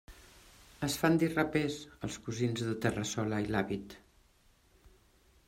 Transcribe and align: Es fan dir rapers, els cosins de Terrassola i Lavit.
Es 0.87 0.95
fan 1.01 1.19
dir 1.23 1.29
rapers, 1.33 1.77
els 2.07 2.17
cosins 2.29 2.65
de 2.71 2.75
Terrassola 2.87 3.43
i 3.45 3.53
Lavit. 3.59 3.95